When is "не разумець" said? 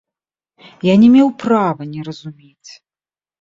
1.93-2.71